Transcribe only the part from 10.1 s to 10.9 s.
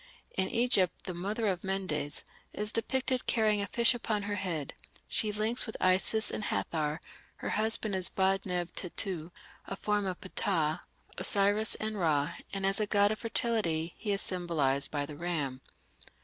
Ptah,